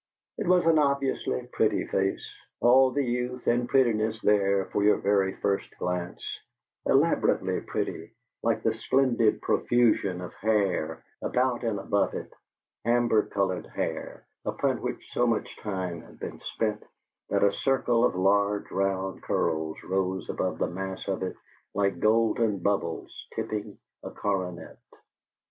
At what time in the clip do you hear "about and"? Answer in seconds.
11.21-11.77